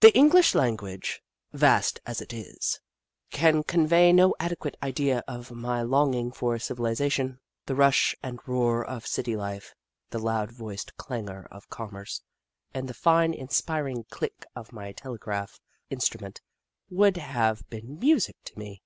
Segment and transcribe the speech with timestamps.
[0.00, 2.80] The English language, vast as it is,
[3.30, 7.40] can con vey no adequate idea of my longing for civil isation.
[7.66, 9.74] The rush and roar of city life,
[10.08, 12.22] the loud voiced clangour of commerce,
[12.72, 16.40] and the fine, inspiring click of my telegraph instrument
[16.88, 18.82] would have been music to me.